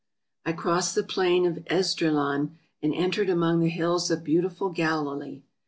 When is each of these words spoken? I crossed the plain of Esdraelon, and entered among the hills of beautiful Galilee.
I 0.47 0.53
crossed 0.53 0.95
the 0.95 1.03
plain 1.03 1.45
of 1.45 1.63
Esdraelon, 1.67 2.57
and 2.81 2.91
entered 2.91 3.29
among 3.29 3.59
the 3.59 3.69
hills 3.69 4.09
of 4.09 4.23
beautiful 4.23 4.69
Galilee. 4.69 5.43